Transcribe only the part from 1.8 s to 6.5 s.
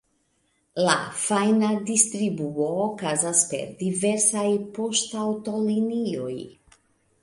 distribuo okazas per diversaj poŝtaŭtolinioj.